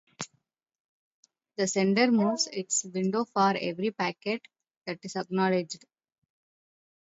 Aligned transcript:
The 1.57 1.67
sender 1.67 2.11
moves 2.11 2.47
its 2.47 2.83
window 2.85 3.23
for 3.25 3.55
every 3.55 3.91
packet 3.91 4.41
that 4.87 4.97
is 5.03 5.15
acknowledged. 5.15 5.85